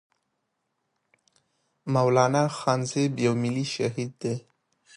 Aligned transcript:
مولانا 1.93 2.43
خانزيب 2.57 3.11
يو 3.25 3.33
ملي 3.41 3.65
شهيد 3.75 4.11
دی 4.21 4.35